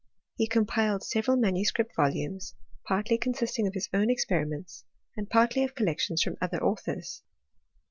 Se 0.39 0.47
compiled 0.47 1.03
several 1.03 1.37
manuscript 1.37 1.95
volumes, 1.95 2.55
partly 2.87 3.19
consisting 3.19 3.67
of 3.67 3.75
his 3.75 3.87
own 3.93 4.09
experiments, 4.09 4.83
and 5.15 5.29
partly 5.29 5.63
of 5.63 5.75
collections 5.75 6.23
from 6.23 6.37
other 6.41 6.57
authors. 6.59 7.21